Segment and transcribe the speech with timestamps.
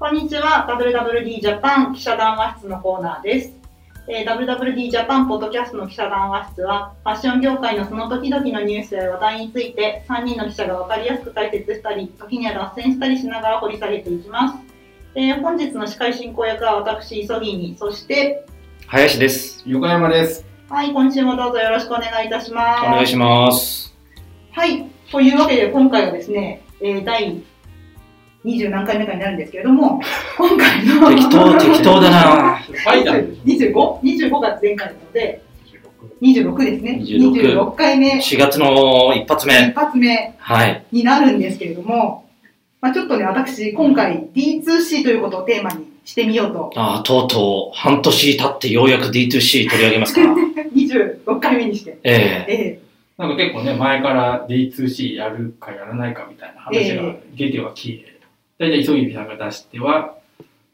[0.00, 0.66] こんにちは。
[0.66, 3.52] WWD ジャパン記者談話室のコーナーです。
[4.08, 14.58] えー WWD ジャパンポッドキャストの記者談話室は、ファッション業界のその時々のニュースや話題について、3人の記者が分かりやすく解説したり、時には脱線したりしながら掘り下げていきます。
[15.16, 18.46] えー本日の司会進行役は私、磯木に、そして、
[18.86, 19.62] 林です。
[19.66, 20.46] 横山です。
[20.70, 22.86] はい、今週もどうぞよろしくお願いいたします。
[22.86, 23.94] お願いします。
[24.52, 24.82] はい。
[25.12, 27.42] というわけで、今回はですね、えー第
[28.44, 30.00] 20何回目かになるんですけれども、
[30.38, 35.42] 今回の適当、 適当だなファイター 25?25 が前回なので、
[36.22, 37.00] 26ですね。
[37.02, 39.54] 26 26回目、4月の一発目。
[39.54, 40.82] 一発目はい。
[40.92, 42.24] になるんですけれども、
[42.80, 50.20] まあ、ちょっとね、私、今回 D2C ということをテーマにしてみようと、ああ、とうとう、半年経ってようやく D2C 取り上げますか。
[50.74, 51.98] 26回目にして。
[52.04, 57.02] えええなんか結構ね、前から D2C やるかやらないかみたいな話が
[57.36, 58.18] 出てはきて、
[58.60, 60.16] 大体急ぎさんが出しては、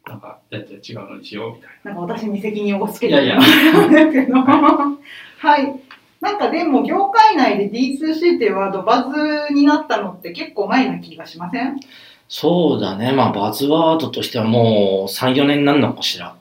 [0.06, 3.40] なんか、やって違うのにしようみたいーなんか私に責任を押し付けていやいや
[3.88, 5.80] ですけど、はい。
[6.20, 9.04] なんかでも、業界内で D2C っていうワードバ
[9.48, 11.78] ズになったのって結構前な気がしません？
[12.28, 13.12] そうだね。
[13.12, 16.34] まあ、バズワードとしてはもう3、4年になるのかしら。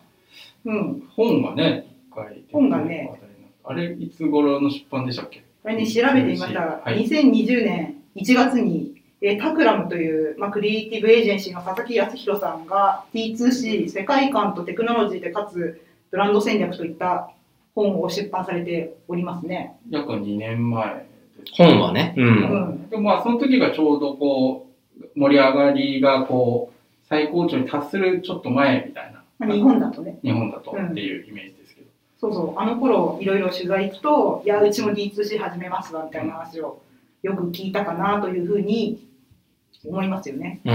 [0.65, 0.99] うん。
[0.99, 1.05] な。
[1.15, 3.11] 本がね、一回本がね、
[3.63, 5.43] あれ、いつ頃の出版でしたっけ？
[5.61, 8.94] これね、調べてみましたが、はい2020年1月に、
[9.27, 17.31] えータクラムという、まあ、クリエイティブエージェンシーの佐々木康弘さんが T2C 世界観とテクノロジーでかつブランド戦略といった
[17.73, 19.77] 本を出版されておりますね。
[19.89, 21.07] 約2年前。
[21.57, 22.13] 本はね。
[22.15, 22.21] う。
[22.21, 22.35] うん
[22.69, 22.89] ん。
[22.89, 29.23] でもまあ、その時がちょうどこう、盛り上がりがこう、最高潮に達するちょっと前みたいな。
[29.39, 30.19] まあ、日本だとね。
[30.23, 31.87] 日本だとっていうイメージですけど。
[32.19, 32.59] そうそう。
[32.59, 36.79] あの頃、いろいろ取材行くと、いや、うちも D2C 始めますわ、みたいな話を
[37.23, 39.05] よく聞いたかなというふうに
[39.83, 40.61] 思いますよね。
[40.65, 40.73] うん。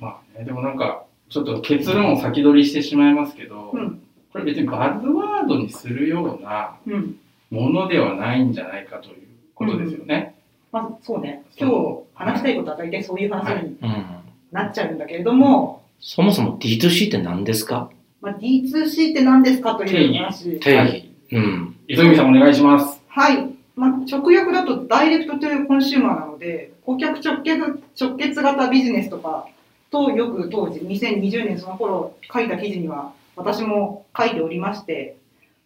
[0.00, 4.02] まあね、でもなんか、ちょっと結論を先取りしてしまいますけど、うん。
[4.32, 7.16] これ別にバズワードにするようなうん。
[7.50, 9.16] ものではないんじゃないかという
[9.54, 10.34] ことですよね。
[10.72, 11.44] まあ、そうね。
[11.58, 11.74] 今日
[12.14, 14.06] 話したいことは大体そういう話にうん。
[14.50, 17.90] なっちゃうんだけれども、そもそも D2C って何ですか？
[18.20, 20.58] まあ、D2C って何ですかという話。
[20.60, 20.76] 定義。
[20.76, 21.76] はいうん。
[21.88, 23.02] 磯見さんお願いします。
[23.08, 23.51] はい。
[23.82, 27.58] まあ、直訳だとダイレクトというコンシューマーなので、顧客直結
[28.00, 29.46] 直結型ビジネスとか
[29.90, 35.16] とよく当時、2020年その頃書いた記事には私も書いておりまして、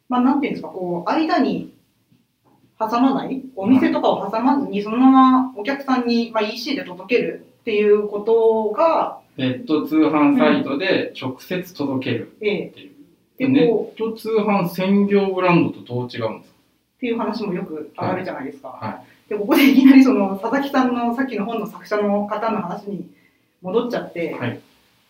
[0.09, 1.73] まあ、なんていうんですか、こう、間に
[2.79, 12.93] 挟まない、お店とかを挟まずに、そのままお客さんに、まあ、EC で届けるっていうことが、ネット通販サイトで直接届けるええっていう。
[13.39, 16.56] でネこット通販専業ブランドとどう違うんですか？
[17.07, 18.69] っていう話もよく上がるじゃないですか。
[18.69, 23.09] はで、ここでいきなりその佐々木さんのさっきの本の作者の方の話に
[23.63, 24.61] 戻っちゃって、はい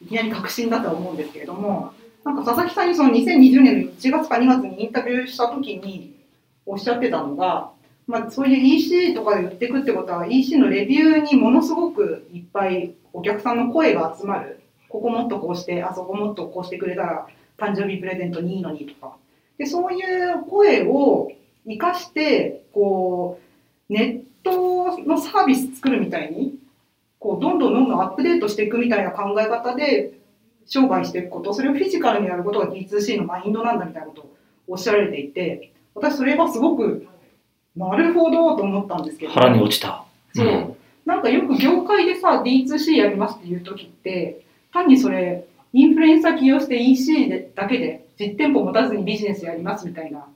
[0.02, 1.92] い、きなり確信だとは思うんですけれども、
[2.22, 6.14] なんか佐々木さんにその2020年の1月か2月にインタビューした時に
[6.66, 7.70] おっしゃってたのが、
[8.06, 14.60] まあ、そういう EC とかで売っていくってことは EC のレビューにものすごくいっぱいお客さんの声が集まる。
[14.90, 19.16] ここもっとこうして、あそこもっとこうしてくれたら誕生日プレゼントにいいのにとか。
[19.58, 21.32] で、そういう声を
[21.66, 23.41] 生かして、こ
[23.91, 26.54] う、ネットのサービス作るみたいに、
[27.19, 30.12] こう、どんどんどんどんアップデートしていくみたいな考え方で
[30.66, 34.31] 商売していくこと、それをフィジカルにやることが D2C のマインドなんだみたいなことを
[34.69, 37.06] おっしゃられていて、私それがすごく、
[37.75, 39.33] なるほどと思ったんですけど。
[39.33, 40.04] 腹に落ちた。
[40.34, 50.27] そううんなんかよく業界でさ、D2C やりますっていう時って、単にそれ、インフルエンサー起用して EC でだけで、実店舗持たずにビジネスやりますみたいな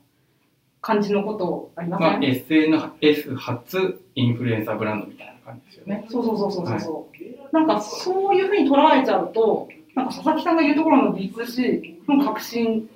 [0.80, 6.06] 感じのことありません、まあ、SNS 初インフルエンサーブランドみたいな感じですよね。
[6.08, 7.08] そうそうそうそうそうそ
[7.52, 12.88] う、なんかそういうふうに捉えちゃうと、なんか佐々木さんが言うところの D2C の革新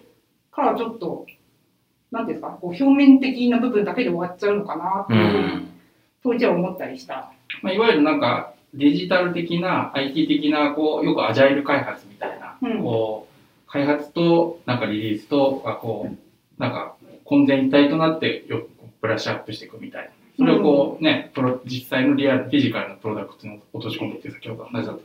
[0.50, 1.26] からちょっと、
[2.10, 5.68] なんていうんですか、こう表面的な部分だけで終わっちゃうのかなってういうふうに、ん。
[6.22, 7.32] 当時は思ったりした。
[7.62, 13.34] まあ、いわゆるなんかデジタル的な IT 的なこうよくアジャイル開発みたいな、うんこう
[13.70, 16.93] 開発となんかリリースとがこうなんか
[17.24, 25.02] 混然一体となってよくブラッシュアップしていくみたいなそれをこうね、プロ実際のリアルフィジカルなプロダクトに落とし込むっていう先ほど話だった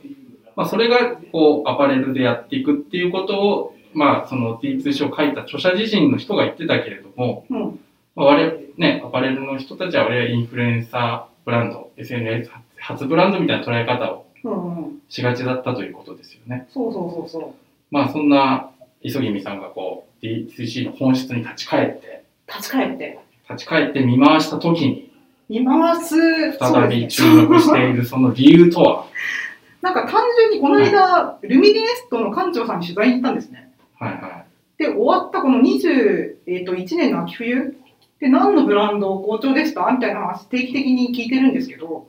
[0.56, 7.80] まあ、それがこうアパレルでやっていくっていうことをまあその T2C を書いた著者自身の人が言ってたけれども、うん。
[8.16, 15.02] まあ、我々ね、アパレルの人たちは我々インフルエンサーブランド、SNS 初ブランドみたいな捉え方をうんうん。
[15.08, 16.66] しがちだったということですよね。
[16.72, 17.52] そうそうそうそう。
[17.90, 18.70] まあそんな
[19.02, 23.18] 磯君さんがこう D2C の本質に立ち返って、立ち返って。
[23.48, 25.10] 立ち返って見回した時に
[25.48, 26.16] 見回す。
[26.58, 29.06] 再び注目しているその理由とは、
[29.82, 33.72] なんか単純にこの間、ルミネエストの館長さんに取材に行ったんですね。
[33.98, 34.44] はいは
[34.78, 37.76] で、終わったこの21、えー、と1年の秋冬
[38.20, 42.06] で何のブランド好調でしたみたいな話定期的に聞いてるんですけど、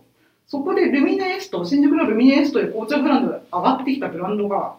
[0.48, 4.76] そこでルミネエスト、新宿のルミネエストで紅茶ブランドで上がってきたブランドが、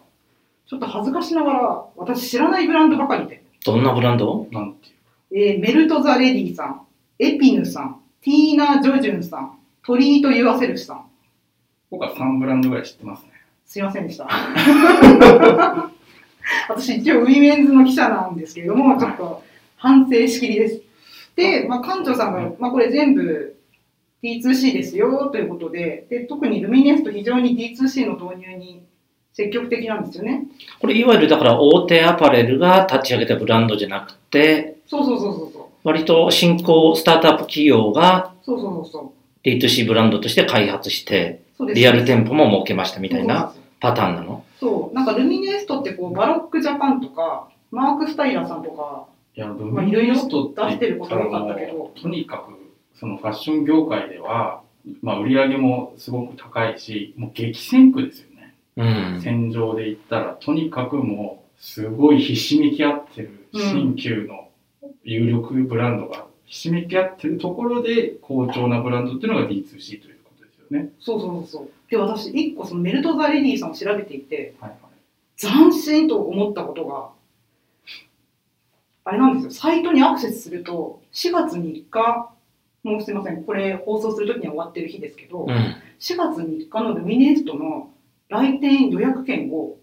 [0.67, 4.47] ちょっと恥ずかしながら、私知らないブランドばかりで、どんなブランド？
[4.51, 4.55] い。
[4.55, 4.93] なんていう
[5.35, 6.81] えーメルト・ザ・レディさん、
[7.19, 11.05] エピヌさん、ティーナ・ジョジュンさん、トリート・ユアセルフさん。
[11.89, 13.31] 僕は3ブランドぐらい知ってますね。
[13.65, 14.27] すいませんでした。
[16.69, 19.43] 私一応ウィメンズの記者なんですけれども、ちょっと
[19.77, 20.81] 反省しきりです。
[21.35, 23.55] で、まあ、館長さんが、まあ、これ全部
[24.21, 28.83] D2C ですよということでで、特にルミネエスト非常に D2C の導入に
[29.33, 30.45] 積極的なんですよね。
[30.79, 35.63] これいわゆるだから大手アパレルが立ち上げたブランドじゃなくて、そうそうそうそうそう。
[35.83, 39.47] 割と新興スタートアップ企業がそうそうそうそう。
[39.47, 41.41] D2C ブランドとして開発して、
[41.73, 44.45] リアル店舗も設けましたみたいなパターンなの？
[44.59, 52.53] そう、なんかルミネエストってこう、バロックジャパンとか、マーク・スタイラーさんとか、いや、ルまあミネエストって出してること多かったけどとにかく、
[52.97, 54.61] そのファッション業界では、
[55.01, 58.32] まあ、売り上げもすごく高いし、もう激戦区ですよね。
[58.75, 59.21] うん。
[59.21, 64.49] 戦場で言ったら、とにかくもう、すごいひしめき合ってる新旧の
[65.03, 70.89] 有力ブランドがひしめき合ってるところで、好調なブランドっていうのが D2C ということですよね。
[70.99, 71.69] そうそうそう。
[71.89, 74.79] で、私、一個そのメルト・ザ・レディさんを調べていて、はいはい。
[75.37, 77.09] 斬新と思ったことが、
[79.05, 82.31] あれなんですよ、サイトにアクセスすると、4月3日、
[82.83, 85.49] もうすいません、これ放送するときには終わってる日ですけど、うん。
[85.49, 87.89] 4月3日のルミネエストの
[88.33, 89.77] 来店予約券を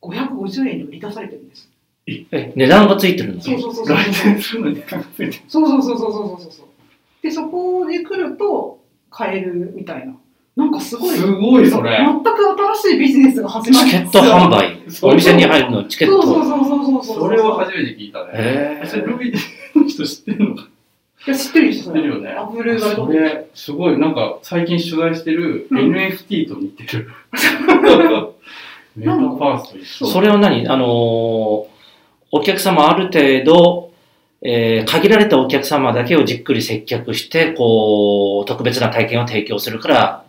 [0.00, 1.68] 550円で売り出されてるんです。
[2.06, 3.40] え、値段がついてるの？
[3.40, 3.96] そうそうそうそう。
[3.96, 5.32] 来店するのに高くついてる。
[5.48, 6.66] そうそうそうそうそうそうそう。
[7.22, 8.78] で、そこで来ると
[9.10, 10.14] 買えるみたいな。
[10.56, 11.98] なんかすごい、すごいそれ。
[11.98, 12.28] 全く
[12.76, 14.78] 新しいビジネスが始まるチケット販売。
[14.88, 16.44] そうお店に入るのチケッそうそうト。
[16.44, 17.18] そうそうそうそう。
[17.20, 18.30] それは初めて聞いたね。
[18.34, 19.38] へーそれルミネ
[19.74, 20.68] の人知ってるのか
[21.26, 27.08] いや、知ってる知ってるよねアップルがそれ、すごい、なんか最近取材してるうん NFT と似てる。
[28.96, 30.06] メタバースと一緒。
[30.06, 30.68] それは何？
[30.68, 31.74] あのー
[32.36, 33.90] お客様ある程度、
[34.42, 40.24] えー限られたお客様だけをじっくり接客して、こう、特別な体験を提供するから、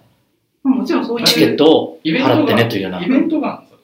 [0.64, 3.10] まあもちろんそういう、チケットをイベントが払ってねというようなイ。
[3.10, 3.75] ベントがあるんですよ。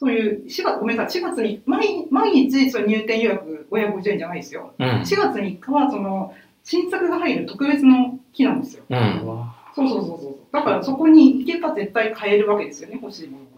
[0.00, 4.72] そういう、4月、ごめんなさい、4月に、毎毎日その入店予約550円じゃないですよ。
[4.78, 4.88] うん。
[4.88, 8.84] 4月3日は、その、新作が入る特別の日なんですよ。
[8.88, 8.96] うん。
[9.26, 10.36] わそうそうそうそう。
[10.52, 13.50] だからそこに行けば絶対買えるわけですよね、欲しいものが。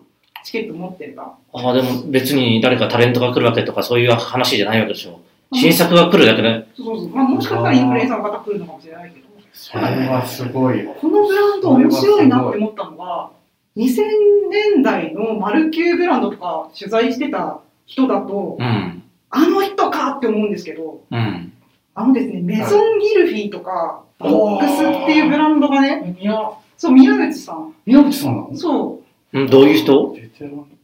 [0.43, 1.37] チケット持ってれば。
[1.53, 5.21] ああ、でも別に誰かタレントが来るわけとかそういう話じゃないわけでしょ。
[5.53, 6.67] 新作が来るだけで。
[6.77, 7.09] そうそうそう。
[7.11, 9.27] まあもしかしたらインフルエンサーの方来るのかもしれないけど。
[9.53, 10.95] それはすごいわ。
[10.95, 13.31] このブランド面白いなって思ったのが、
[13.77, 14.03] 2000
[14.51, 19.03] 年代のマルキューブランドとか取材してた人だと、うん。
[19.31, 21.53] あの人かって思うんですけど、うん。
[21.95, 27.75] あのですね、メゾンギルフィーとか、ボックスっていうブランドがね、宮、そう、宮口さん。
[27.87, 28.57] 宮口さんなの？
[28.57, 29.03] そ
[29.33, 30.17] う、うんどういう人？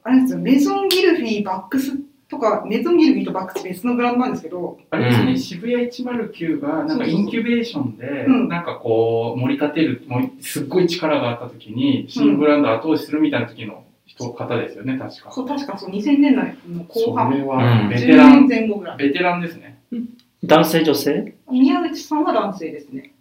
[0.04, 1.92] あれですよ、メゾンギルフィー、バックス
[2.30, 15.32] とか、メゾンギルフィーとバックス別のブランドなんですけど、あれですね、うん渋谷109がなんかインキュベーションで、うんなんかこう、盛り立てる、もうすっごい力があった時に、新ブランド後押しするみたいな時の人、方ですよね、確か。
[15.32, 18.96] そう、確かそう、2000年代の後そ半、れはうんベテ10ラン、年前後ぐらい。
[18.98, 19.78] ベテランですね。
[20.44, 21.34] 男性女性？
[21.50, 23.12] 宮口さんは男性ですね。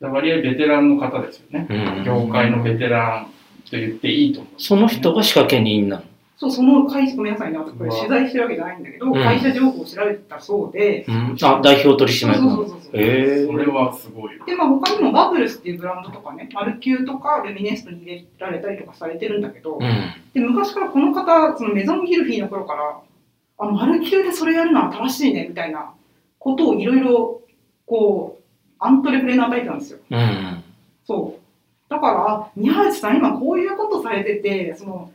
[0.00, 1.66] 割合ベテランの方ですよね。
[1.68, 2.04] うん。
[2.04, 3.30] 業界のベテラン
[3.70, 4.52] と言っていいと思う。
[4.56, 6.02] その人が仕掛け人なの。
[6.40, 11.36] そう、その会社、ごめんなさいね、あとこれ取材してるわけじゃないんだけど、ん会社情報を調べたそうで、うん。
[11.38, 12.56] あ、代表取締そう役なの。
[12.56, 12.96] そうそうそう。
[12.98, 14.46] へえそれはすごいわ。
[14.46, 19.80] で、まあ他にもバブルスっていうブランドとかね、マルキューとかルミネストに入れられたりとかされてるんだけど、うん。
[20.32, 23.00] で、昔からこの方、そのメゾンギルフィーの頃から、
[23.58, 25.92] あ、マルキューでそれやるのは新しいね、みたいな
[26.38, 27.42] ことをいろいろ、
[27.84, 28.42] こう、
[28.78, 29.98] アントレプレナータイプなんですよ。
[30.10, 30.64] うん。
[31.04, 31.90] そう。
[31.90, 35.10] だから、あ宮内さん今こういうことされてて、その、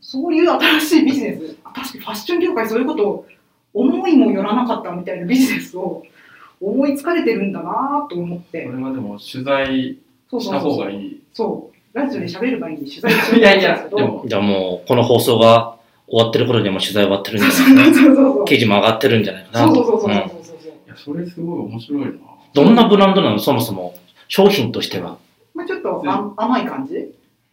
[0.00, 3.26] そういう新しいビジネス、あ確かにファッション業界そういうことを
[3.74, 6.02] 思いもよらなかったみたいなビジネスを
[6.60, 8.66] 思いつかれてるんだなと思っこてれ。
[8.68, 9.96] はでも取材
[10.30, 10.84] そうしたそうそうそう。
[10.84, 11.20] 方がいい。
[11.32, 11.96] そう。
[11.98, 15.76] ラジオで喋る前に取材しよういやいやでもじゃあもう、この放送が
[16.06, 17.56] 終わってる頃にはもう取材終わってるんじゃない
[17.92, 18.44] かそうそうそうな。
[18.44, 19.72] 記事も上がってるんじゃないかな。
[19.72, 20.72] そうそうそうそううんそうそう。
[20.86, 22.12] いや、それすごい面白いな。
[22.54, 23.94] どんなブランドなのそもそも。
[24.28, 25.16] 商品としては。
[25.54, 27.08] まあちょっとあ甘い感じ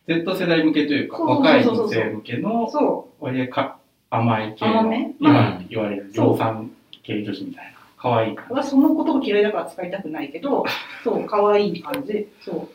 [0.07, 3.77] Z 世代向けというか、そうそう若いそうそう女性向けのそ割合か
[4.09, 5.12] 甘い系の、甘め？
[5.19, 6.71] 今言われるそう量産
[7.03, 7.71] 系女子みたいな。
[7.97, 8.53] 可愛い感う。
[8.53, 10.63] 私そのことが嫌いだから使いたくないけど、
[11.03, 12.27] そう、可愛い感じ。
[12.41, 12.67] そう。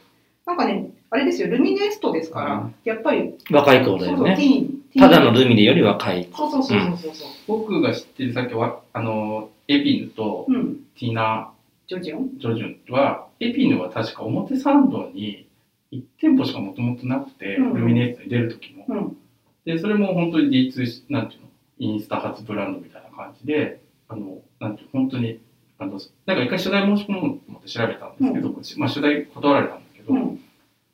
[0.46, 4.36] なんかね、あれですよ、ルミネストですから、うんやっぱり、若い子だそうそう、よね。
[4.36, 4.66] ティーン。
[4.66, 6.26] ティーンただのルミネより若い。
[6.34, 7.28] そうそうそうそうそうそう。
[7.46, 10.76] 僕が知ってるさっきは、あの、エピヌとうん。
[10.98, 11.50] ティーナ・
[11.86, 12.38] ジョジョン？
[12.38, 15.46] ジョジュンは、エピヌは確か表参道に
[15.92, 18.86] 1店舗しかもともとなくて、うんルミネストに出る時も。
[18.88, 19.16] うん。
[19.64, 25.40] で、それも本当に D2、なんていうの、インスタ初ブランドみたいな感じで、あの、なんていうの、本当に、
[25.78, 25.92] あの、
[26.26, 30.40] なんか一回取材申し込もうと思って調べたんですけど、まあ取材断られたんですけど、うん。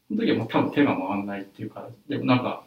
[0.08, 2.62] その時はもう多分手が回らないっていうか、でもなんか、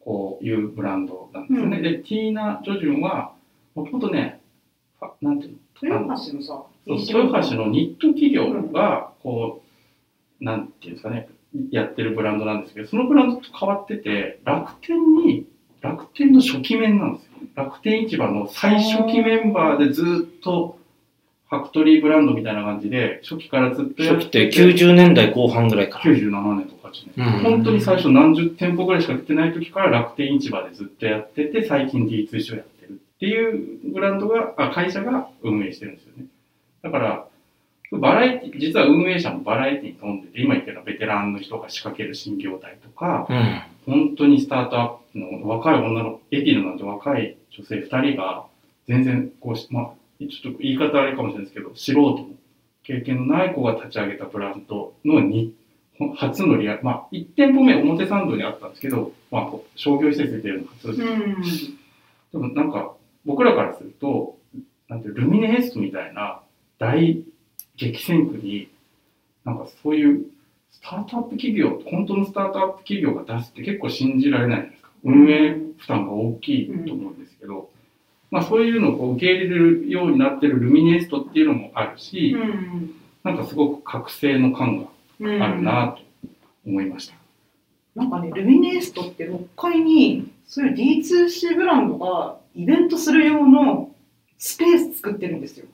[0.00, 1.76] こういうブランドなんですよね。
[1.76, 3.34] うんで、ティーナ・ジョジュンは、
[3.74, 4.40] もともとね、
[5.20, 9.62] なんていうの、豊橋のさ、そう豊橋のニット企業が、こ
[10.40, 11.28] う、なんていうんですかね、
[11.70, 15.46] やってるブランドなんですけど、そのブランドと変わってて、楽天に、
[15.80, 17.30] 楽天の初期面なんですよ。
[17.54, 20.78] 楽天市場の最初期メンバーでずっと、
[21.50, 26.04] ファクトリーブランドみたいな感じで、初期からずっとやっ初期っててて、90年代後半ぐらいから。
[26.04, 27.26] 97年とか8年。
[27.26, 36.26] うん本当に最初何十店舗ぐらいしか出てない時から楽天市場でずっとやってて、最近 D2 ショーやってるっていうブランドが、あ会社が運営してるんですよね。
[36.82, 37.27] だから、
[37.92, 43.62] バラエティ、実は運営者もバラエティに富んでて、今言ったようなベテランの人が仕掛ける新業態とか、うん。
[43.86, 48.44] 本当にスタートアップの若い女の、エピルなんて若い女性2人が、
[48.88, 49.84] 全然こうし、まあ、
[50.20, 52.26] ちょっと言い方あれかもしれないですけど、素人の
[52.82, 55.54] 経験のない子が立ち上げたブランドのに
[56.16, 61.42] 初のリアル、まあ、1店舗目表参道にあったんですけど、まあ、こう商業施設で出るの初うん。
[62.32, 62.92] でもなんか、
[63.24, 64.38] 僕らからすると、
[64.88, 66.40] なんていうルミネエストみたいな
[66.78, 67.22] 大
[67.78, 68.68] 激戦区に、
[69.44, 70.26] なんかそういう
[70.70, 74.90] スタートアップ企業、本当のスタートアップ企業が出すって結構信じられないじゃないですか。
[75.04, 77.70] 運営負担が大きいと思うんですけど、
[78.30, 82.94] まあそういうのをこう受け入れるようになってるルミネエストっていうのもあるし、うん。
[83.24, 84.88] なんかすごく覚醒の感が
[85.20, 85.42] うん。
[85.42, 86.02] あるなと
[86.66, 87.14] 思いました。
[87.94, 93.90] なんかね、ルミネエストって6階に、そういう D2C ブランドがイベントする用の
[94.38, 95.66] スペース作ってるんですよ。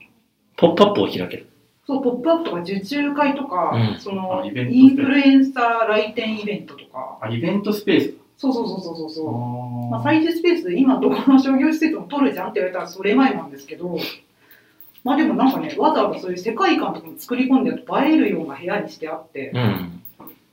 [0.56, 1.46] ポップアップを開ける。
[1.86, 8.14] そう、ポップアップとか受注会とか、うんそのあイベントインフルエンサー来店イベントとか、あ、イベントスペース。
[8.36, 9.90] そうそうそうそうそうそう。
[9.90, 13.96] まあ、あ催事スペースで今どこの商業施設も取るじゃんって言われたらそれ前なんですけど、
[15.04, 19.58] まあでもなんかね、わざわざそういう世界観とかも作り込んで映えるような部屋にしてあって、うん。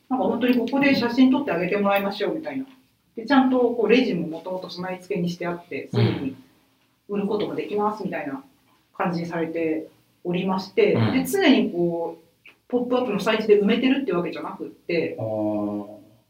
[0.10, 2.66] なんか本当にここで写真撮ってあげてもらいましょうみたいな。
[3.16, 6.36] で、ちゃんとこうレジももともと備え付けにしてあって、すぐに
[7.08, 8.44] 売ることもできますみたいな
[8.98, 9.88] 感じにされて
[10.24, 15.18] おりまして、うんで、常にこう、ポップアップのサイズで埋めてるってわけじゃなくって、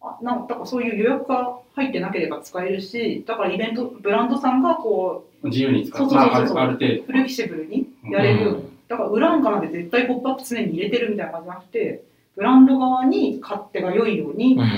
[0.02, 6.10] あなんかだからそういう予約が入ってなければ使えるし、だからイベント、ブランドさんがこ自由に使そうう。
[6.10, 7.04] そうそうそうまあ、あるある程度。
[7.04, 8.64] う、フレキシブルにやれるように。
[8.88, 12.04] だから裏んかなんで絶対ポップアップ常に入れてるみたいな感じじゃなくて、
[12.36, 14.70] ブランド側に勝手が良いようにうん。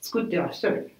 [0.00, 0.92] 作ってらっしゃる。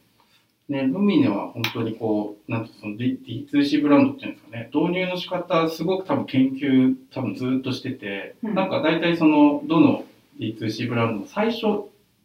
[0.69, 3.21] ね、ルミネは本当にこう、なんてその D-
[3.53, 10.05] D2C ブランドっていうんですかね、導入の仕方、すごく多分研究、多分ずっとしてて、うんなんか大体その、どの
[10.41, 11.63] D2C ブランドも最初、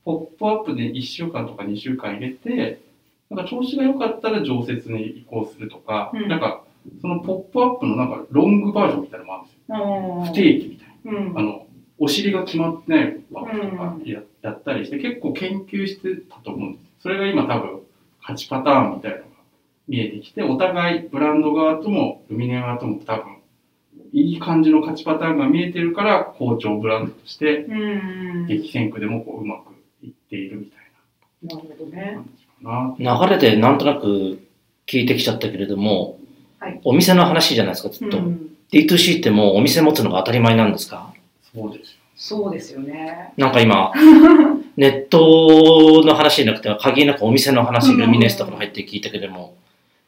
[0.03, 2.81] ポップアップで1週間とか2週間入れて、
[3.29, 6.63] なんか調子が良かったら常設に移行するとか、うんなんか、
[6.99, 10.25] そのポップアップのなんかロングバージョンみたいなのもあるんですよ。
[10.25, 11.19] 不定期みたいな。
[11.19, 11.67] うんあの、
[11.99, 13.95] お尻が決まってないバッグとか
[14.41, 16.85] やったりして、結構研究してたと思うんです。
[17.01, 17.80] それが今多分、
[18.27, 19.27] 8パターンみたいなのが
[19.87, 23.37] 見えてきて、お互いブランド側とも、ルミネ側とも多分、
[24.13, 28.45] いい感じの勝ちパターンが見えてるから、好調ブランドとして、うん。
[28.47, 29.73] 激戦区でもこううまく
[30.03, 30.79] いっているみたい
[31.43, 32.19] なるほどね。
[32.99, 34.39] 流れでなんとなく
[34.85, 36.17] 聞いてきちゃったけれども、
[36.59, 38.17] はいお店の話じゃないですか、ずっと。
[38.19, 41.13] うん D2C ってもうお店持つのが当たり前なんですか？
[41.53, 41.97] そうですよ。
[42.15, 43.33] そうですよね。
[43.35, 43.91] なんか今、
[44.81, 49.53] ネットの話じゃなくて、限りなくお店の話、ルミネスとかも入って聞いたけども、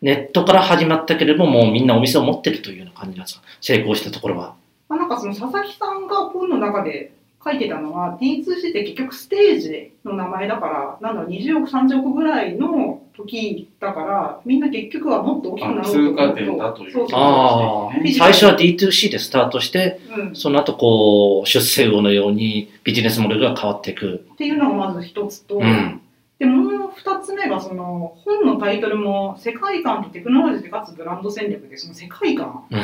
[0.02, 3.44] ネットから始まったけれども、もうみんなお店を持ってるというような感じなんですか？
[3.62, 4.56] 成功したところは。
[4.90, 7.12] まあ、なんかその佐々木さんが本の中で
[7.44, 24.26] 書いてたのは D2C って結局ステージの名前だからなんだろう20億30億ぐらいの時だからみんな結局はもっと大きくなろうと思うとあ通過点だというそうそうああね最初は D2C でスタートして、うん、その後こう、出世魚のようにビジネスモデルが変わっていく。
[24.34, 26.02] っていうのがまず一つと、うん。
[26.40, 32.80] でもう二つ目がその本のタイトルも世界観とテクノロジーでかつブランド戦略でその世界観うん。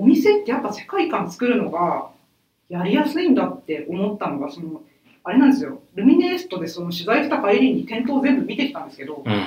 [0.00, 2.10] お店ってやっぱ世界観作るのが
[2.68, 4.82] やりやすいんだって思ったのがその
[5.24, 9.46] あれなんですよルミネエストでその取材した帰りに店頭全部見てきたんですけどうん。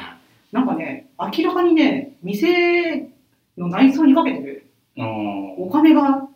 [0.51, 3.09] なんかね明らかにね店
[3.57, 4.65] の内装にかけてる
[5.57, 6.27] お金が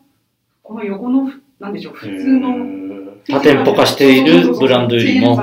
[0.62, 5.34] この横のなんでしょう普通の多店舗化しているブランドよりも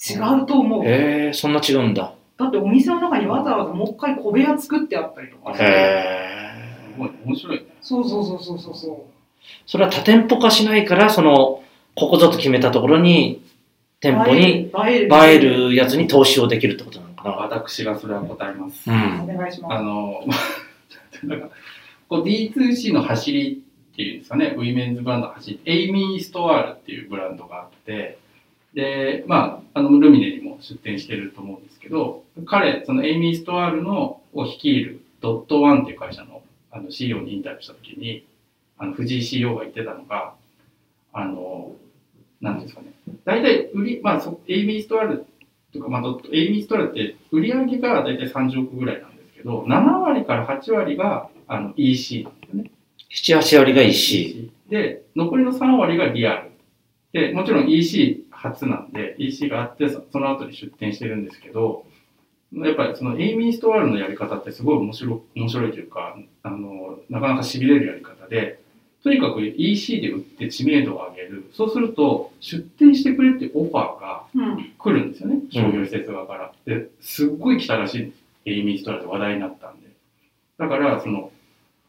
[0.00, 0.84] 違うと思う。
[0.84, 2.14] えええそんな違うんだ。
[2.38, 5.64] だってお店の中にわざわざもう一回小部屋作ってあったりとかして。
[5.64, 6.54] へ
[6.94, 7.66] すごい面白いね。
[7.82, 9.19] そうそうそうそうそう
[9.66, 11.62] そそれは多店舗化しないから、その、
[11.94, 13.50] ここぞと決めたところに、う。
[14.00, 15.14] 店舗に映える。
[15.14, 17.30] 映えるやつに投資をできるってことなのかな。
[17.36, 18.90] 私がそれは答えます。
[18.90, 19.20] うん。
[19.22, 19.74] お願いします。
[19.74, 20.24] あの、
[21.24, 21.50] なんか、
[22.08, 28.18] こう D2C の走りっていうんですかね、ウィメンズブランドの走り、エイミー・ストワールっていうブランドがあって、
[28.74, 36.42] で、まあ、あの、ルミネにも出店してると思うんですけど、彼、そのエイミー・ストワールのを率いるドットワンっていう会社の
[36.72, 38.24] あの CEO にインタビューしたときに、
[38.80, 40.34] あの、藤井 CEO が言ってたのが、
[41.12, 41.76] あの、
[42.40, 42.94] なんですかね、
[43.24, 45.26] 大体売り、まあ、そエイミー・ストワール
[45.72, 52.70] とか、まあ、エイミー・ストワールって売り上げが大体30億ぐらいなんですけど、7割から8割があの EC なんですよね。
[53.10, 54.50] 7、8割が EC。
[54.70, 56.50] で、残りの3割がリアル。
[57.12, 61.84] で、もちろん EC 初なんで、EC があって、そその後に出店してるんですけど、
[62.52, 68.59] やっぱりそのエイミー・ストワールのやり方ってすごい面白い面白いというか、あの、なかなか痺れるやり方で、
[69.02, 71.50] とにかく EC で売って知名度を上げる。
[71.52, 74.72] そうすると、出店してくれってオファーがうん。
[74.78, 76.52] 来るんですよね、商業施設側から。
[76.66, 78.22] で、すっごい来たらしいんです。
[78.46, 79.88] エイミー・ストラで話題になったんで。
[80.58, 81.32] だから、その、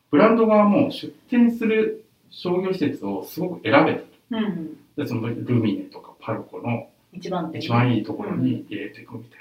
[0.09, 4.05] ブランド側も出店する商業施設をすごく選べたと。
[4.31, 4.77] うん。
[4.97, 7.59] で、そのルミネとかパルコの一番手。
[7.59, 9.39] 一番いいところに入れていくみたい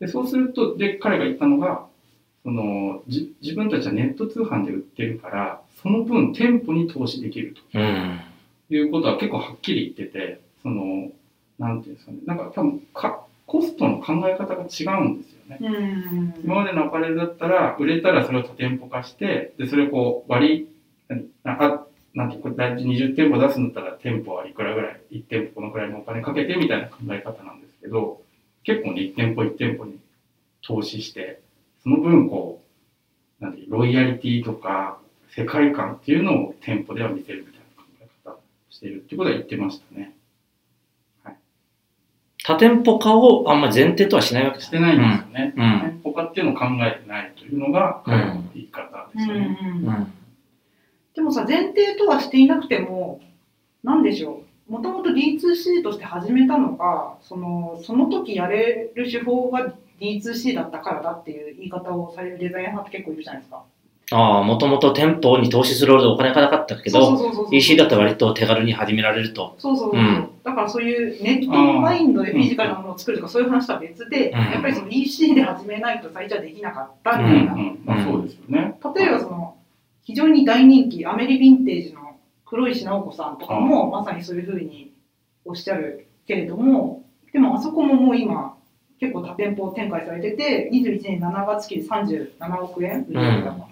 [0.00, 0.06] な。
[0.06, 1.86] で、そうすると、で、彼が言ったのが、
[2.42, 7.78] その、じ自分たちはネット通販で売ってるから、その分店舗に投資できると。
[7.78, 8.20] うん。
[8.70, 11.10] いうことは結構はっきり言ってて、その、
[11.58, 15.58] なんていうんですかね、なんか多分か、コストの考え方が違うんですよね。
[15.60, 16.34] うん。
[16.44, 20.68] 今までのアパレルだったら、売れたらそれを多店舗化して、で、それをこう割り、
[21.08, 28.22] 何あ、なんていうか、大体20店舗出すんだったら店舗はいくらぐらい、1店舗このくらいのお金かけてみたいな考え方なんですけど、
[28.64, 29.98] 結構ね、1店舗1店舗に
[30.62, 31.40] 投資して、
[31.82, 32.62] その分こ
[33.40, 34.98] う、なんていうロイヤリティとか
[35.34, 38.40] 世界観っていうのを店舗では見せるみたいな考え方を
[38.70, 40.14] しているってことは言ってましたね。
[42.44, 44.78] 多店舗化をあんまり前提とはしないわけですね。
[44.78, 45.54] してないんですよね。
[45.56, 45.90] うん。
[45.92, 49.58] 店舗化っていうのを考えてないというのが彼の言い方ですよね。
[49.62, 50.12] うんうん。
[51.14, 53.20] でもさ、前提とはしていなくても、
[53.84, 54.72] なんでしょう。
[54.72, 63.62] もともと D2C として始めたのが、その、その時やれる手法が D2C だったからだっていう言い方をされるデザイナーって結構いるじゃないですか。
[64.12, 69.54] ああ、もともと店舗に投資するほどお金がなかったけど、EC だったら割と手軽に始められると。
[69.58, 70.02] そうそうそう、う。
[70.02, 70.28] ん。
[70.44, 74.38] だからそういうネットマインドでフィジカルなものを作るとかそういう話とは別で、うん。
[74.38, 77.52] やっぱりその EC で始めないと最初はできなかったみうんたいな。
[77.54, 78.78] うんまあ、そうですよね。
[78.94, 79.56] 例えばその
[80.04, 84.92] 非常に大人気アメリヴィンテージの黒石直子さんとかもまさにそういうふうに
[85.44, 88.56] おっしゃるけれどもでもあそこももう今
[89.00, 93.68] 結構多店舗展開されてて21年7月期で37億円売り上げ高、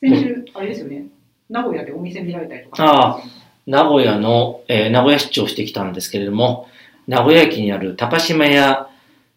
[0.00, 1.06] 先週あれですよね。
[1.50, 2.76] 名古屋でお店見られたりとか。
[3.18, 3.22] あ
[3.66, 6.68] 名古屋の、えー名古屋市長してきたんですけれども、
[7.06, 8.88] 名古屋駅にある高島屋、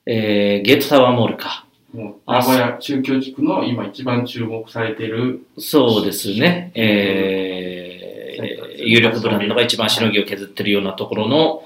[0.06, 1.66] えーゲートタワーモールか。
[1.94, 5.46] もう名古屋中京地区の今一番注目されている。
[5.58, 6.72] そうですね。
[6.76, 11.64] えー、有力ブランドが一番しのぎを削ってるようなところの、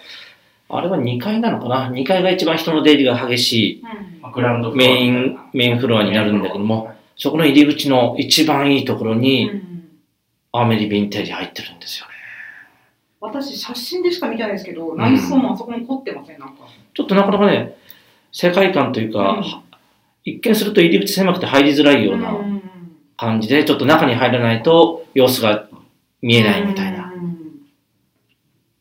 [0.68, 3.84] あれは2階なのかな ?2 階が一番人の出入りが激しい
[4.74, 9.62] メイン、メインフロアになるんだけども、そこの入り口の一番いいところうに、ん。
[10.52, 12.12] アメリヴィンテージ入ってるんですよね。
[13.20, 16.40] 私写真でしか見てないですけど内装もあそこも凝ってません？
[16.40, 16.64] なんか。
[16.94, 17.76] ちょっとなかなかね、
[18.32, 19.44] 世界観というか、うん。
[20.24, 22.62] 一見すると入り口狭くて入りづらいようなうん
[23.18, 25.68] 感じで、ちょっと中に入らないと様子が
[26.22, 27.12] 見えないみたいな。
[27.14, 27.66] うん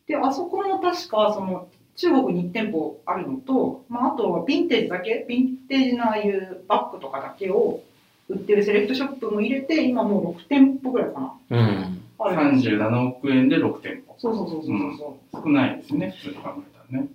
[0.07, 7.81] で、あそこも確か、その、中国に1店舗あるのと、まあ、あとはヴィンテージだけ、ヴィンテージのああいうバッグとかだけを
[8.29, 11.57] 売ってるセレクトショップも入れて、今もう6店舗ぐらいかな。
[11.57, 12.01] うん。
[12.17, 14.15] あるんですよ37億円で6店舗。
[14.17, 15.43] そうそうそうそうそう。
[15.43, 16.43] 少ないですね、普通に考え
[16.91, 17.07] たらね。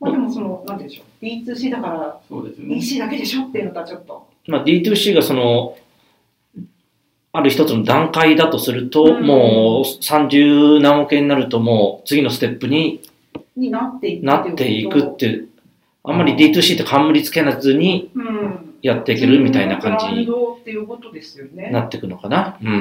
[0.00, 1.24] まあでもその、なんていうんでしょう。
[1.24, 2.76] B2C だからそうですよね。
[2.76, 4.28] EC だけでしょっていうのとはちょっと。
[4.46, 5.76] まあ、D2C がその、
[7.32, 13.00] ある一つの段階だとすると、うんもう30何億円になるともう次のステップに
[13.54, 15.48] になっていくなっていくっていう、
[16.04, 18.67] あんまり D2C って冠つけずにうん。
[18.82, 21.70] やっていけるみたいな感じブランにドっていうことですよね。
[21.70, 22.58] なっていくのかな？
[22.62, 22.64] う。
[22.64, 22.76] うん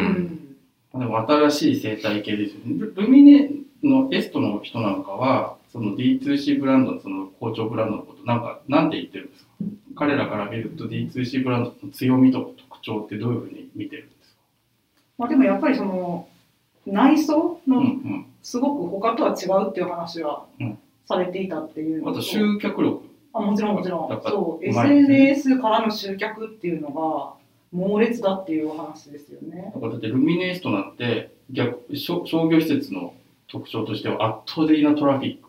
[0.96, 1.00] ん。
[1.00, 2.76] でも新しい生態系ですよね。
[2.80, 3.50] ルルミネ
[3.84, 9.50] のエストの人なんかは、その D2C ブランドのその好調ブランドのこと、なんか、なんて言ってるんですか？
[9.96, 14.38] 彼らから見ると D2C ブランドの強みとか特徴ってどういうふうに見てるんですか？
[15.20, 16.28] まあでもやっぱりその、
[16.86, 18.26] 内装うんうのん。
[18.44, 23.07] すごく他とは違うっていう話はうんされていたっていうのあと集客力。
[23.38, 27.34] あもちろんもちろんそう SNS からの集客っていうのが
[27.72, 29.72] 猛烈だっていうお話ですよね。
[29.74, 33.14] だからだってルミネエストなんて逆商商業施設の
[33.48, 35.48] 特徴としては圧倒的なトラフィック。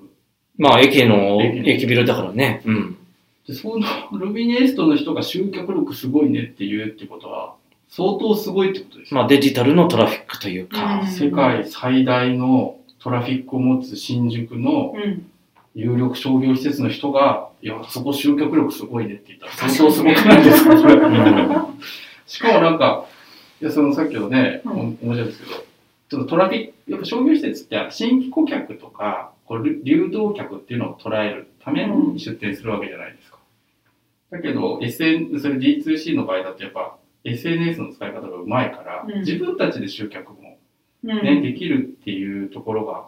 [0.57, 2.63] まあ、駅の、駅ビルだからね。
[2.65, 2.97] うん。
[3.47, 3.87] で、その
[4.19, 7.55] ルミネエストの人が集客力すごいねって言うってことは、
[7.89, 9.21] 相当すごいってことですよ。
[9.21, 15.31] まあ、デジタルのトラフィックといううかん、世界最大のトラフィックを持つ新宿のうん
[15.75, 19.47] 有力商業施設の人が、いや、そこ集客力すごいねって言った。
[19.47, 20.97] ら相当すごくないですか、それ。
[22.27, 23.07] しかもなんか、
[23.61, 24.73] いや、そのさっきのね、うん。
[24.73, 25.51] お面白いですけど、
[26.11, 33.39] ちょっとトラフィック、やっぱ商業施設って新規顧客とか、こう流流動客っていうのを捉えるために出店するわけじゃないですか。
[34.31, 39.21] だけど、SN、それ D2C の場合だとやっぱ SNS の使い方がうまいから、うん。
[39.21, 40.59] 自分たちで集客も
[41.05, 41.23] うん。
[41.23, 43.07] ね、できるっていうところが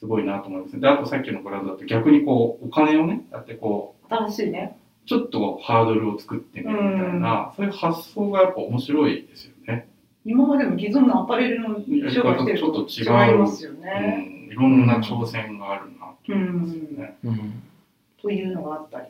[0.00, 0.80] すごいなと思います。
[0.80, 4.76] で、あとさっきのブラウザだと逆にこう、お金をね、だってこ新しいね。
[5.06, 9.88] う、ちょっとハードルを作ってみるみたいな、そういう発想がやっぱ面白いですよね。
[10.24, 11.80] 今までの既存のアパレルの
[12.10, 14.46] 商売してるとちょっと違いますようね。
[14.48, 17.16] ん、いろんな挑戦があるなと思いますよね。
[17.24, 17.62] うん。
[18.20, 19.06] というのがあったり。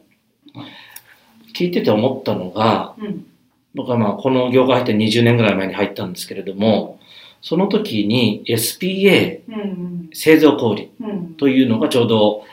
[1.55, 3.27] 聞いてて思ったのが、うん
[3.75, 7.01] 僕はまあ、この業界入って20年ぐらい前に入ったんですけれども、
[7.45, 10.11] その時に SPA、うんうん。
[10.15, 10.89] 製造小売。
[10.99, 11.35] うん。
[11.35, 12.45] というのがちょうど、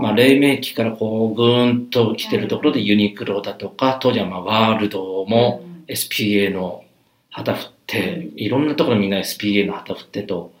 [0.00, 6.84] まあ、黎明期からこう、ぐーんと来てるところでユニクロだとか、当時はまあ、ワールドも SPA の
[7.28, 10.52] 旗振って、いろんなところみんな SPA の旗振ってと。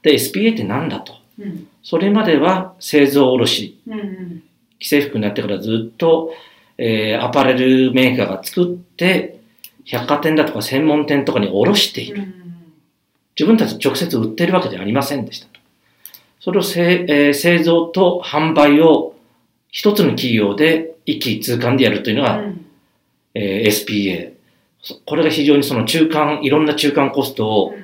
[0.00, 1.12] で、SPA って何だと？
[1.38, 1.68] うん。
[1.82, 4.42] それまでは製造卸、うんうん。
[4.80, 6.32] 既製服になってからずっと、
[6.78, 9.38] えーアパレルメーカーが作って、
[9.84, 12.34] 百貨店だとか専門店とかに卸している。
[13.38, 15.60] うん自分たち直接売ってるわけではありませんでしたと。
[16.40, 19.14] それをせ、えー製造と販売を
[19.70, 22.66] 一つの企業で一気通貫でやるというのが、うん
[23.34, 24.32] えー SPA。
[24.82, 27.74] そこれが非常にその中間、いろんな中間コストを、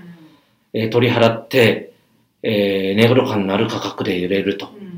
[0.73, 1.93] えー取り払って、
[2.43, 4.67] えー、値頃感のある価格で売れると。
[4.67, 4.95] うん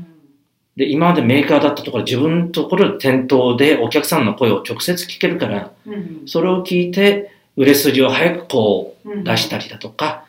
[0.77, 10.26] で、今までメーカーだったところ、自分のところで店頭でお客さんの声を直接聞けるから、うんそれを聞いて、売れ筋を早くこうんう出したりだとか、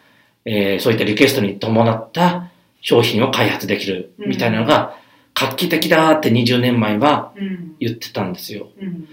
[0.49, 4.97] えーそういったリクエストに伴った商品を開発できるみたいなのが
[5.35, 8.69] 画期的だって20年前はうん言ってたんですよ。
[8.81, 9.09] うん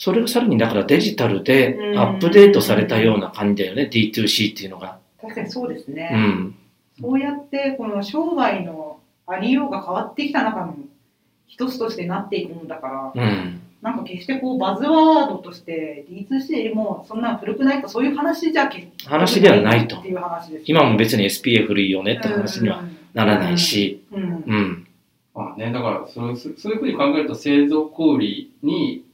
[0.00, 4.98] それがさらにだからデジタルでうんアップデートされたような感じだよね、D2C っていうのが。
[5.20, 6.10] 確かにそうですね。
[6.12, 6.54] うん。
[7.00, 10.76] そうやってこの商売のありようが変わってきた中の
[11.48, 13.60] 一つとしてなっていくもんだから、うん。
[13.82, 19.98] なんか決してこうバズワードとして D2C もそんな古くないかそういう話じゃ決して話ではないと。
[19.98, 22.82] っていう話です、今も別に SPA 古いよねって話には
[23.14, 24.22] ならないし、うん。
[24.22, 24.44] うん。
[24.46, 24.86] うん。
[25.34, 29.04] まあね、だからそうそうそういうふうに考えると製造小売に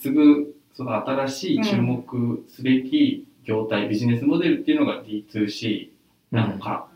[0.00, 5.88] 次ぐその新しい注目すべき業態、ビジネスモデルっていうのが D2C
[6.32, 6.88] なのか、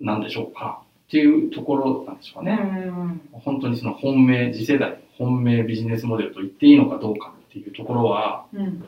[0.00, 2.58] なんでしょうかっていうところなんでしょうかね。
[2.86, 8.84] うん本当にその本命、次世代、本命ビジネスモデルと言っていいのかどうかっていうところは、うん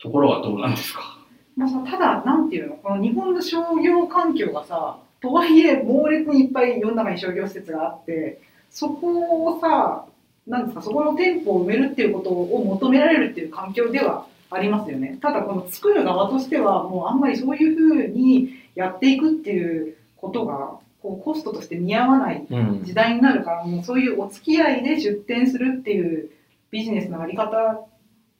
[0.00, 1.18] ところはどうなんですか？
[1.56, 10.06] まあさただ、なんていうの、この日本の商業環境がさ、とはいえ猛烈にいっぱい世の中に商業施設があって、そこをさ、
[10.46, 15.18] なんですか、そこの店舗を埋めるっていうことを求められるっていう環境ではありますよね。
[15.20, 22.82] ただ、この作る側としては、もうあんまりそういうふうにやっていくっていうことが、こうコストとして見合わないうん。
[22.84, 26.30] 時代になるから、もうそういうお付き合いで出店するっていう
[26.70, 27.50] ビジネスのあり方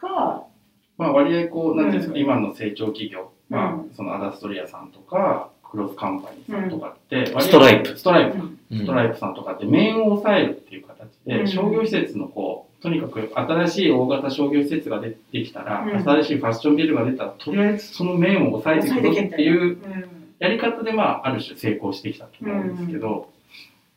[0.00, 0.44] が、
[0.96, 7.96] まあ割合こう、なんていうんですか、うん今の成長企業、まあうんそのアダストリアさんとか、クロスカンパニーさんとかって、ストライプ。
[7.96, 8.38] ストライプ。
[8.74, 11.48] ストライプさんとかって面を抑えるっていう形で、うん。
[11.48, 16.02] 商業施設のこう、とにかく新しい大型商業施設が出てきたら、うん。
[16.02, 19.66] 新しいファッションビルが出たら、とりあえずその面を抑えていくぞっていうう
[20.14, 23.30] んやり方で、まあ、ある種成功してきたと思うんですけど、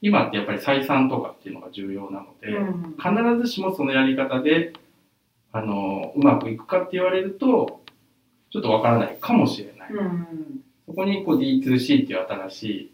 [0.02, 2.96] 今ってやっぱり採算とかっていうのが重要なので、うん。
[2.98, 4.74] 必ずしもそのやり方で、
[5.52, 7.82] あの、うまくいくかって言われると、
[8.52, 9.90] ちょっとわからないかもしれない。
[9.92, 10.28] うん。
[10.88, 12.92] そこにこう D2C っていう新しい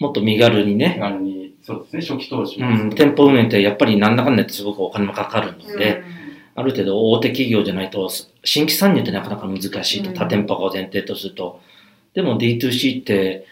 [0.00, 6.02] もっと身軽にね、手軽に、そうですね、初期投資も、うん、店舗運営ってやっぱりなんだかんだってすごくお金もかかるので、
[6.54, 8.08] ある程度大手企業じゃないと、
[8.42, 9.66] 新規参入ってなかなか難し
[9.98, 10.16] いと、うん。
[10.16, 11.60] 多店舗が前提とすると。
[12.14, 13.46] でも D2C って、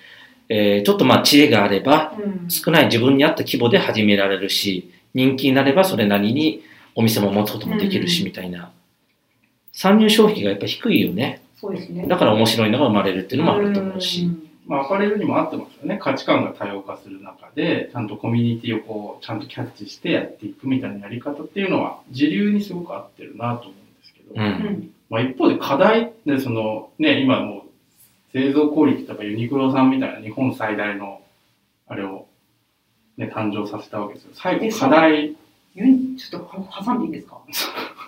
[0.48, 6.62] えーちょっとまあ知恵があれば、うん少ない自分に合った規模で始められるし、人気になればそれなりに
[6.94, 8.72] お店も持つこともできるし、うんみたいな。
[9.72, 11.42] 参入障壁がやっぱ低いよね。
[11.60, 12.06] そうですね。
[12.06, 14.28] だから面白いのが生まれるっていうのもあると思うし。
[14.68, 15.98] まあ、アパレルにもあってますよね。
[16.00, 24.38] 価値観が多様化する中で、ちゃんとコミュニティをこう、ちゃんとキャッチしてやっていくみたいなやり方っていうのは、時流にすごく合ってるなと思うんですけど、う。
[24.38, 24.90] うんん。
[25.08, 27.62] まあ、一方で課題で、その、ね、今もう、
[28.32, 31.20] 製造効率とかユニクロさんみたいな日本最大の、
[31.86, 32.26] あれを、
[33.16, 34.30] ね、誕生させたわけですよ。
[34.34, 35.36] 最後、課題、
[35.74, 37.40] ユニちょっとは挟んでいいですか？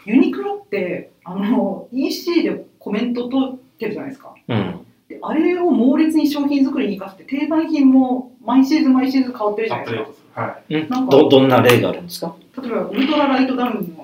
[0.07, 4.35] ユニクロって、あの、EC でコメント取ってるじゃないですか。
[4.49, 4.87] うん。
[5.09, 10.41] であれを猛烈に商品作りに生かして、定番品も毎シーズン毎シーズン変わってるじゃないですか。
[10.43, 10.75] はい。
[10.75, 12.35] うんなんかど、どんな例があるんですか？
[12.63, 13.97] 例えば、ウルトラライトダウン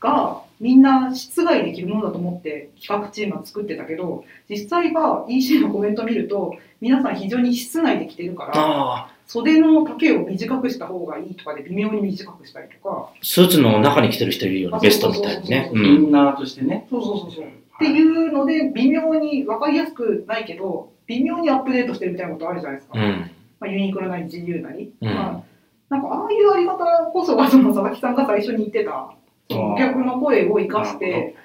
[0.00, 15.70] が、みんな室外で着るものだと思って企画チームは作ってたけど、実際は EC のコメント見ると、皆さん非常に室内で着てるから、袖の丈を短くした方がいいとかで微妙に短くしたりとか、スーツの中に着てる人いるよね、ベストみたいにね。
[15.74, 16.08] イん。
[16.08, 16.86] ンナーとしてね。
[16.88, 17.44] そうそうそうそう。
[17.44, 22.98] っはいていうので、微妙に分かりやすくないけど、微妙にアップデートしてるみたいなことあるじゃないですか。
[22.98, 23.30] うん。
[23.60, 24.90] まあ、ユニクロなり自由なり。
[24.98, 25.42] うんまあ、
[25.90, 26.78] なんかああいうあり方
[27.12, 29.12] こそが、その佐々木さんが最初に言ってた、
[29.54, 31.36] そのお客の声を生かして、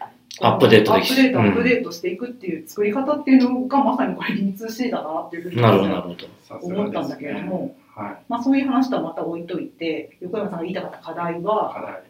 [0.41, 1.45] アップデートアップデート、うん。
[1.45, 7.17] アップデートしていくっていう作り方っていうのが、まさにこれ D2C だなっていうふうに思ったんだ。
[7.17, 8.17] けれども、はい。
[8.29, 12.03] まあそういう話とはまた置いといて、横山さんが言いたかった課題は、課題。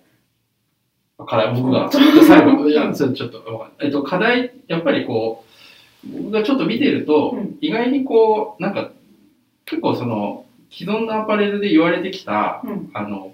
[1.26, 5.44] 課題、僕が、最後、いや、ちょっとえっと、課題、やっぱりこ
[6.08, 7.58] う、僕がちょっと見てると、うん。
[7.60, 8.92] 意外にこう、なんか、
[9.66, 12.90] 結構その、既存のアパレルで言われてきた、うん。
[12.94, 13.34] あの、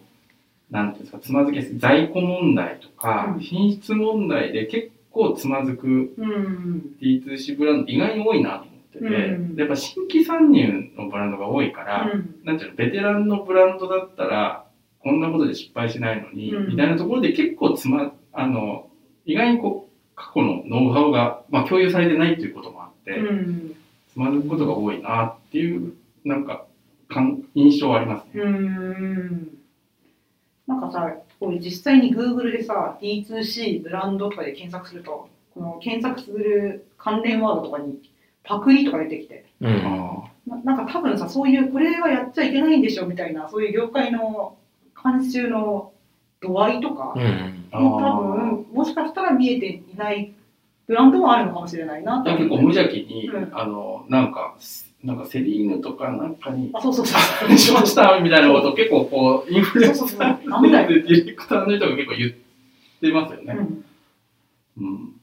[0.75, 3.39] なんていうんですか、つまずきやすい在庫問題とか、うん。
[3.39, 9.09] 品質問題で結構つまずくうん、D2C ブランド意外に多いなと思ってて、う
[9.39, 9.55] ん。
[9.55, 14.65] でやっぱ新規参入のブランドが多いから、うん、なんていうの、ベテランのブランドだったら、
[14.99, 16.67] こんなことで失敗しないのに、うん。
[16.67, 18.89] みたいなところで結構つま、あの、
[19.25, 23.75] 意外にこう、過去のノウハウが、まあ、共有されてないっていうこともあって、うん、
[24.11, 26.65] つまずくことが多いなっていう、なんか、
[27.07, 28.41] 感印象はありますね。
[28.43, 29.54] うん。
[30.67, 37.99] なんかさ、こう実際に Google でさ、D2C ブランドとかで検索すると、この検索する関連ワードとかに
[38.43, 39.69] パクリとか出てきて、うん。
[39.69, 44.57] あななんか多分さ、そういうこれはやっちゃいけないんでしょみたいな、そういう業界の
[44.95, 45.91] 慣習の
[46.41, 47.67] 度合いとか、うん。
[47.71, 50.33] あもう多分、もしかしたら見えていない
[50.87, 53.49] ブランドもあるのかもしれないな結構無邪気に、うん。
[53.53, 54.55] あの、なんか、
[55.05, 57.57] なんかセリーヌとかなんかに、あ、そうそうそう。
[57.57, 62.31] しましたみたいなことを結構こう、インフルエンサーでディレクターの人が結構言っ
[63.01, 63.53] てますよね。
[63.57, 63.85] うん
[64.77, 65.13] うん。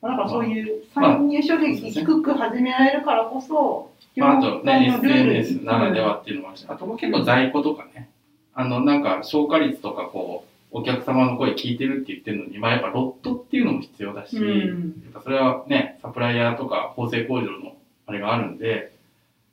[0.00, 8.10] だからそういうまあ参入障壁低く始められるからこそ、まあ、あとね、SNS ならではっていうのもあるし、あと結構在庫とかね、
[8.54, 17.74] あの、なんか消化率とかこう、お客様の声聞いてるって言ってるのに、まあやっぱロットっていうのも必要だし、うんやっぱそれはね、サプライヤーとか縫製工場の
[18.10, 18.92] あれがあるんで、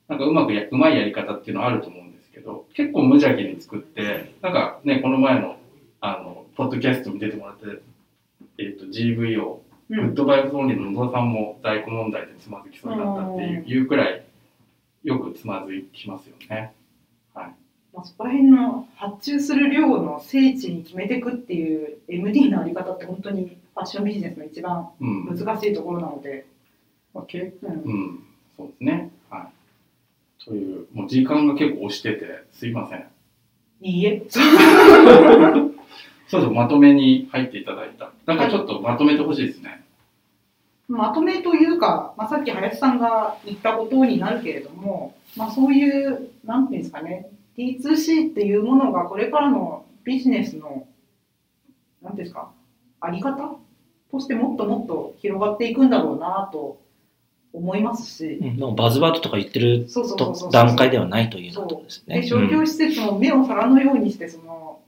[0.08, 5.56] なんかうまくや、うまいやり方っていうのはあると思うんですけど、結構無邪気に作って、なんかね、この前の、
[6.00, 7.82] あの、ポッドキャストに出てもらって、
[8.58, 10.06] えっ、と、GVO、うん。
[10.08, 14.24] Good Vibes Only の野田さんも在庫問題でつまずきそうになったっていういうくらい、
[15.04, 16.72] よくつまずきますよね。
[17.98, 25.26] まあ、そこら辺の発注する量の精緻に決めていくっていう MD のあり方って本当にファッションビジネスの一番うん。
[25.26, 26.46] 難しいところなので、
[27.14, 27.82] まあけうん。
[27.82, 28.24] うん、
[28.58, 29.10] そうですね。
[29.30, 29.48] は
[30.40, 30.44] い。
[30.44, 33.06] という、もう時間が結構押してて、すいません。
[33.80, 34.24] いいえ、
[36.26, 38.10] そうそう、まとめに入っていただいた。
[38.26, 39.84] なんかちょっとまとめてほしいですね。
[40.88, 50.88] まとめというか、まあ、さっき林さんが言ったことになるけれども、まあ、そういう、なんていうんですかね、D2C っていうものがこれからのビジネスの、
[52.02, 52.50] なんていうんですか、
[53.00, 53.56] あり方
[54.10, 56.80] としてもっともっと広がっていくんだろうなと
[57.52, 59.86] 思いますし、もバズワードとか言ってる
[60.52, 62.20] 段階ではないということですね。
[62.20, 64.80] で商業施設も目を皿のようにしてその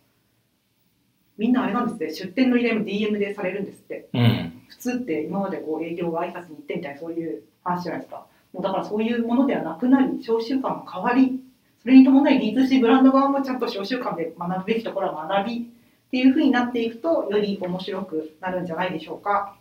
[1.41, 2.27] みんなあれなんですって。
[2.27, 4.09] 出店の依頼も DM でされるんですって。
[4.13, 4.21] うん。
[4.21, 4.63] うん。
[4.69, 8.27] 普通って今までこう営業が挨拶に行ってみたいなそういう話じゃないですか。
[8.53, 11.41] もうだからそういうものではなくなり商習慣も変わり。
[11.81, 19.57] それに伴い D2C ブランド側もちゃんと商習慣で学ぶべきところは学びっていうふうになっていくとより面白くなるんじゃないでしょうか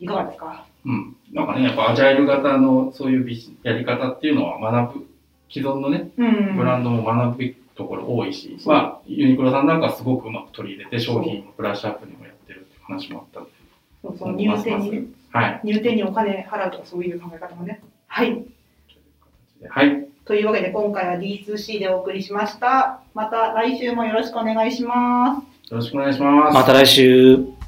[0.00, 0.64] いかがですか？
[0.84, 1.16] うん。
[1.32, 5.06] なんかね、やっぱアジャイル型のそういうビジやり方っていうのは学ぶ、
[5.50, 13.50] 既存のね、うんブランドも学ぶべきところ多いし、まあ、ユニクロさんなんかはすごくうまく取り入れて、商品をブラッシュアップにもやってるっていう話もあったんで。
[14.02, 15.60] そうその入店にねはい。
[15.62, 18.42] 入店にお金払うとかそういう考え方もねはい
[19.68, 20.06] はい。
[20.24, 23.00] というわけで今回は D2C でお送りしました。
[23.14, 25.70] また来週もよろしくお願いします。
[25.70, 26.54] よろしくお願いします。
[26.54, 27.59] また来週。